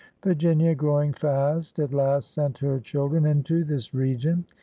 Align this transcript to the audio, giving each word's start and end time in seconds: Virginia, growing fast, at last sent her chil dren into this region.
Virginia, 0.23 0.73
growing 0.73 1.13
fast, 1.13 1.77
at 1.77 1.93
last 1.93 2.31
sent 2.31 2.57
her 2.57 2.79
chil 2.79 3.07
dren 3.07 3.23
into 3.23 3.63
this 3.63 3.93
region. 3.93 4.45